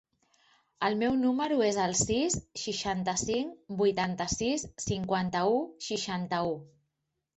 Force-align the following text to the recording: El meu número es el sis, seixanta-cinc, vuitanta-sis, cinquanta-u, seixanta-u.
El 0.87 0.95
meu 1.01 1.17
número 1.23 1.59
es 1.65 1.77
el 1.83 1.93
sis, 1.99 2.37
seixanta-cinc, 2.61 3.53
vuitanta-sis, 3.83 4.65
cinquanta-u, 4.89 5.65
seixanta-u. 5.91 6.61